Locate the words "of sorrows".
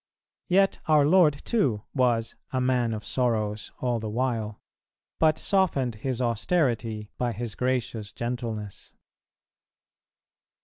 2.91-3.71